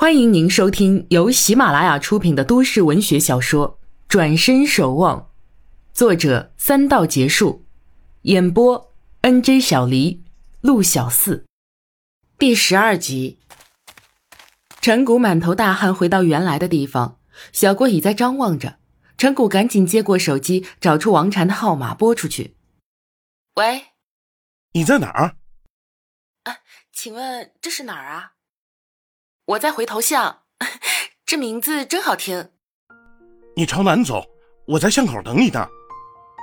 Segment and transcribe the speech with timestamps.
[0.00, 5.20] 欢迎您收听由喜马拉雅出品的都市文学小说《转身守望》，
[5.92, 7.64] 作者三道结束，
[8.22, 10.22] 演播 N J 小黎、
[10.60, 11.44] 陆小四，
[12.38, 13.40] 第十二集。
[14.80, 17.18] 陈谷满头大汗回到原来的地方，
[17.52, 18.78] 小郭已在张望着。
[19.16, 22.54] 陈谷赶紧接过手机，找出王禅的号码拨出去
[23.58, 23.86] ：“喂，
[24.74, 25.34] 你在哪儿？
[26.44, 26.58] 啊，
[26.92, 28.34] 请问这是哪儿啊？”
[29.48, 30.40] 我在回头巷，
[31.24, 32.50] 这名字真好听。
[33.56, 34.22] 你朝南走，
[34.66, 35.66] 我在巷口等你呢。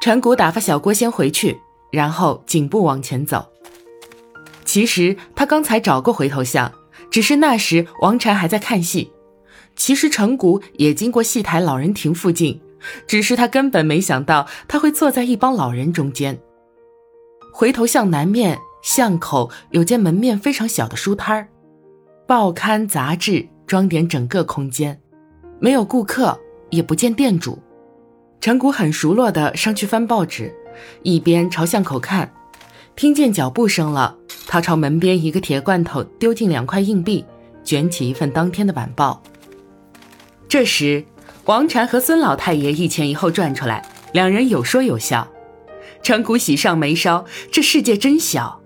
[0.00, 1.60] 陈谷打发小郭先回去，
[1.92, 3.52] 然后紧步往前走。
[4.64, 6.72] 其实他刚才找过回头巷，
[7.10, 9.12] 只是那时王禅还在看戏。
[9.74, 12.62] 其实陈谷也经过戏台老人亭附近，
[13.06, 16.40] 只是他根本没想到他会坐在一帮老人中间。
[17.52, 21.48] 回头巷南面巷口有间门面非常小的书摊儿。
[22.26, 25.00] 报刊杂志装点整个空间，
[25.60, 26.36] 没有顾客，
[26.70, 27.56] 也不见店主。
[28.40, 30.52] 陈谷很熟络的上去翻报纸，
[31.04, 32.34] 一边朝巷口看，
[32.96, 34.16] 听见脚步声了，
[34.48, 37.24] 他朝门边一个铁罐头丢进两块硬币，
[37.62, 39.22] 卷起一份当天的晚报。
[40.48, 41.04] 这时，
[41.44, 45.28] 王禅和孙老太爷一前一后转出来，两人有说有笑。
[46.02, 48.60] 陈谷喜上眉梢，这世界真小。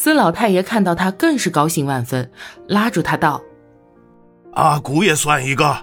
[0.00, 2.30] 孙老太爷看到他，更是高兴万分，
[2.68, 3.42] 拉住他道
[4.54, 5.76] ：“阿古也算一个，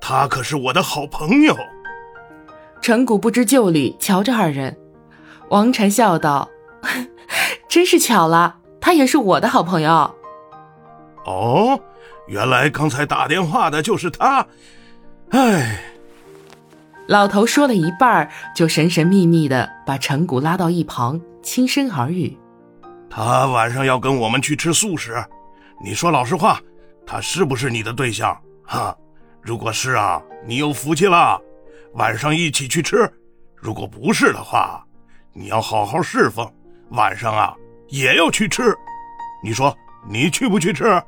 [0.00, 1.56] 他可是我的好朋友。”
[2.82, 4.76] 陈谷不知就里，瞧着二人。
[5.50, 6.50] 王禅笑道
[7.70, 10.12] ：“真是巧了，他也是我的好朋友。”
[11.24, 11.78] 哦，
[12.26, 14.44] 原来刚才打电话的就是他。
[15.30, 15.80] 哎，
[17.06, 22.36] 老头说了一半，就神神秘秘的把陈谷拉到一旁，轻声耳语。
[23.16, 25.24] 他晚上要跟我们去吃素食，
[25.80, 26.60] 你说老实话，
[27.06, 28.36] 他是不是你的对象？
[28.66, 28.92] 哈，
[29.40, 31.40] 如果是啊，你有福气了，
[31.92, 33.06] 晚上一起去吃；
[33.54, 34.84] 如果不是的话，
[35.32, 36.44] 你要好好侍奉，
[36.88, 37.54] 晚上啊
[37.86, 38.74] 也要去吃。
[39.44, 39.72] 你说
[40.10, 41.00] 你去不去吃？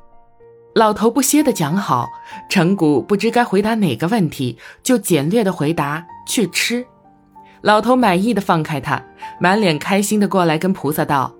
[0.75, 2.07] 老头不歇的讲好，
[2.49, 6.87] 陈谷不知该回答哪个问题，就简略的回答去吃。
[7.59, 9.03] 老头满意的放开他，
[9.41, 11.33] 满脸开心的过来跟菩萨道。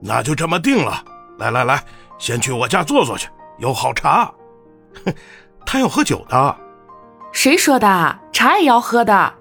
[0.00, 1.04] 那就这么定了。
[1.38, 1.82] 来来来，
[2.18, 4.32] 先去我家坐坐去，有好茶。
[5.04, 5.14] 哼，
[5.64, 6.56] 他要喝酒的。
[7.32, 8.18] 谁说的？
[8.32, 9.34] 茶也要喝的。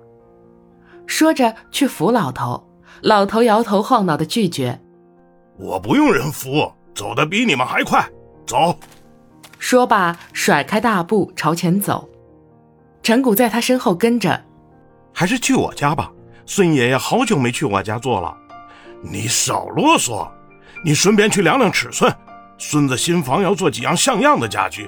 [1.08, 2.68] 说着去扶老头，
[3.02, 4.80] 老头摇头晃脑的拒绝。
[5.58, 8.06] 我不用人扶，走得比你们还快。
[8.46, 8.78] 走。
[9.60, 12.10] 说罢，甩开大步朝前走。
[13.02, 14.44] 陈谷在他身后跟着。
[15.14, 16.12] 还是去我家吧。
[16.46, 18.36] 孙爷爷好久没去我家坐了。
[19.02, 20.28] 你少啰嗦。
[20.86, 22.16] 你顺便去量量尺寸，
[22.60, 24.88] 孙子新房要做几样像样的家具，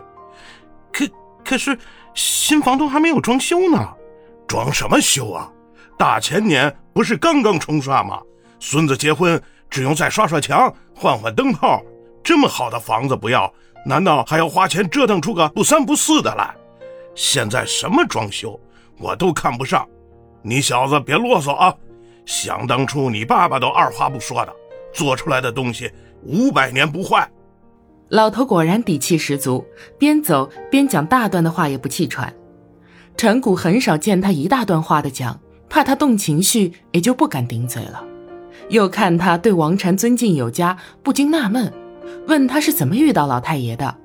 [0.94, 1.03] 可
[1.44, 1.75] 可是
[2.13, 3.84] 新房都还没有装修呢，
[4.47, 5.52] 装什么修啊？
[5.97, 8.22] 大前年不是刚刚冲刷吗？
[8.59, 9.41] 孙子结婚
[9.72, 11.81] 只用再刷刷墙、换换灯泡，
[12.24, 13.52] 这么好的房子不要，
[13.84, 16.56] 难道还要花钱折腾出个不三不四的来？
[17.16, 18.59] 现在什么装修
[19.00, 19.84] 我都看不上，
[20.44, 21.74] 你小子别啰嗦啊！
[22.28, 24.53] 想当初你爸爸都二话不说的。
[24.97, 25.91] 做出来的东西
[26.24, 27.30] 五百年不坏。
[28.09, 29.63] 老头果然底气十足，
[30.00, 32.34] 边走边讲大段的话也不气喘。
[33.16, 38.03] 陈谷很少见他一大段话的讲，怕他动情绪，也就不敢顶嘴了。
[38.69, 41.72] 又看他对王禅尊敬有加，不禁纳闷，
[42.28, 43.96] 问他是怎么遇到老太爷的。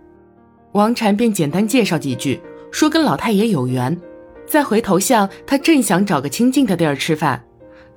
[0.73, 2.39] 王禅便简单介绍几句，
[2.71, 3.99] 说跟老太爷有缘。
[4.47, 7.43] 再回头向他正想找个清静的地儿吃饭。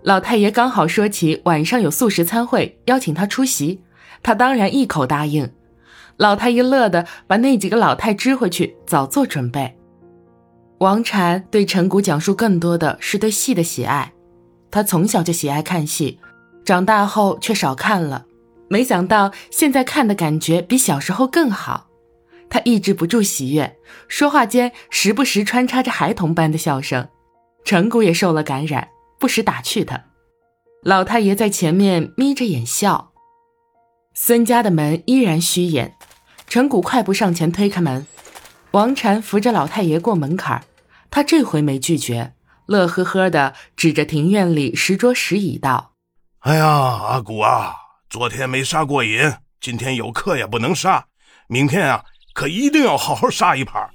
[0.05, 3.81] 老太爷刚好说起晚上有素食餐会，邀请他出席，
[4.21, 5.51] 他当然一口答应。
[6.17, 9.75] 老太爷乐得把那几个老太支回去，早做准备。
[10.77, 14.13] 王禅对陈谷讲述更多的是对戏的喜爱，
[14.69, 16.19] 他从小就喜爱看戏，
[16.63, 18.27] 长大后却少看了，
[18.67, 21.87] 没想到现在看的感觉比小时候更好。
[22.47, 23.75] 他抑制不住喜悦，
[24.07, 27.07] 说话间时不时穿插着孩童般的笑声，
[27.63, 28.87] 陈谷也受了感染。
[29.25, 30.03] 不时打趣他，
[30.83, 33.11] 老太爷在前面眯着眼笑。
[34.13, 35.95] 孙家的门依然虚掩，
[36.47, 38.05] 陈谷快步上前推开门，
[38.69, 40.63] 王禅扶着老太爷过门槛
[41.09, 42.35] 他这回没拒绝，
[42.67, 45.93] 乐呵呵的指着庭院里石桌石椅道
[46.45, 47.73] ：“哎呀，阿古啊，
[48.07, 51.03] 昨天没杀过瘾，今天有客也不能杀，
[51.47, 52.05] 明天啊
[52.35, 53.89] 可一定要好好杀一盘。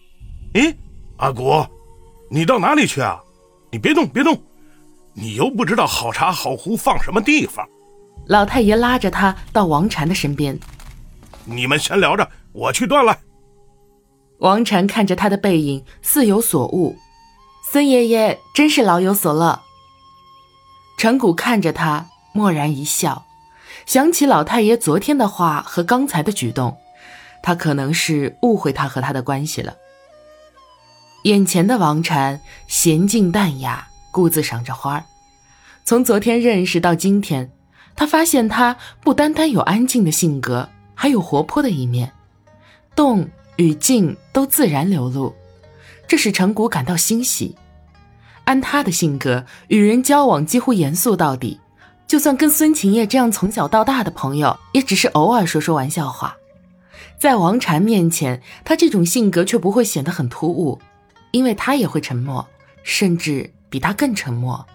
[0.55, 0.77] 哎，
[1.19, 1.65] 阿古，
[2.29, 3.21] 你到哪里去啊？
[3.71, 4.37] 你别动，别动。”
[5.12, 7.68] 你又不知道好茶好壶放什么地方，
[8.26, 10.58] 老太爷拉着他到王禅的身边。
[11.44, 13.18] 你们先聊着，我去端来。
[14.38, 16.96] 王禅看着他的背影，似有所悟。
[17.62, 19.60] 孙爷爷真是老有所乐。
[20.96, 23.26] 陈谷看着他，默然一笑，
[23.84, 26.78] 想起老太爷昨天的话和刚才的举动，
[27.42, 29.74] 他可能是误会他和他的关系了。
[31.24, 35.04] 眼前的王禅娴静淡雅，顾自赏着花儿。
[35.84, 37.50] 从昨天认识到今天，
[37.96, 42.12] 他发现他不单单有安静的性格，还有活泼的一面，
[42.94, 45.34] 动与静都自然流露，
[46.06, 47.56] 这使陈谷感到欣喜。
[48.44, 51.60] 按他的性格，与人交往几乎严肃到底，
[52.06, 56.36] 就算跟孙晴叶这样从小到大的朋友，也只是偶尔说说玩笑话。
[57.18, 60.80] 在王禅面前，他这种性格却不会显得很突兀，
[61.30, 62.48] 因为他也会沉默，
[62.82, 64.67] 甚至比他更沉默。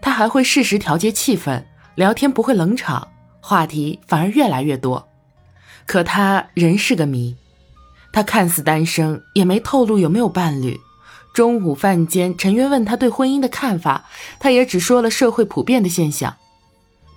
[0.00, 1.64] 他还会适时调节气氛，
[1.94, 3.08] 聊天不会冷场，
[3.40, 5.08] 话题反而越来越多。
[5.86, 7.36] 可他仍是个谜。
[8.12, 10.78] 他看似单身，也没透露有没有伴侣。
[11.34, 14.04] 中午饭间，陈渊问他对婚姻的看法，
[14.38, 16.36] 他也只说了社会普遍的现象。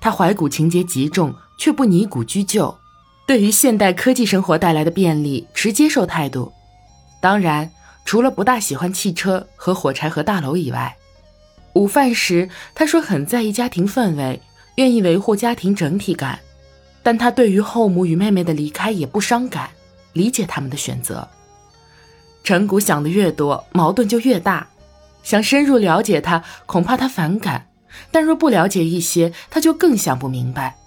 [0.02, 2.76] 他怀古情节极重，却不泥古居旧，
[3.28, 6.52] 对于现代科技生活带来的便利持接受态度。
[7.22, 7.70] 当然，
[8.08, 10.96] 除了不大喜欢汽车和火柴盒大楼以外。
[11.74, 14.42] 午饭时，他说很在意家庭氛围，
[14.76, 16.40] 愿意维护家庭整体感，
[17.04, 19.72] 但他对于后母与妹妹的离开也不伤感，
[20.14, 21.28] 理解他们的选择。
[22.46, 24.66] 陈谷想的越多，矛盾就越大，
[25.22, 27.68] 想深入了解他，恐怕他反感；
[28.10, 30.78] 但若不了解一些，他就更想不明白。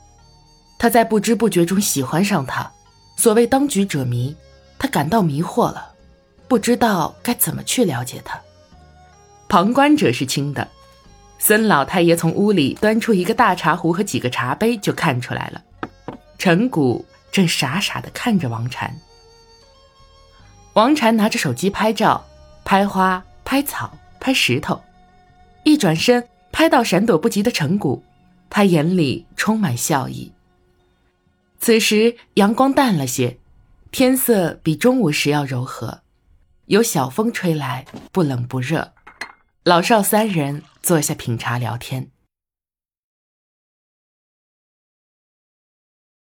[0.78, 2.72] 他在不知不觉中喜欢上他，
[3.18, 4.34] 所谓当局者迷，
[4.78, 5.88] 他感到迷惑了，
[6.50, 8.40] 不知道该怎么去了解他。
[9.48, 10.66] 旁观者是清的。
[11.38, 15.62] 孙老太爷从屋里端出一个大茶壶和几个茶杯，就看出来了。
[16.38, 18.92] 陈谷正傻傻的看着王禅。
[20.72, 22.26] 王禅拿着手机拍照，
[22.64, 24.82] 拍花、拍草、拍石头，
[25.62, 28.02] 一转身拍到闪躲不及的陈谷，
[28.50, 30.32] 他眼里充满笑意。
[31.60, 33.38] 此时阳光淡了些，
[33.92, 36.00] 天色比中午时要柔和，
[36.70, 38.92] 有小风吹来，不冷不热。
[39.64, 42.12] 老少三人坐下品茶聊天。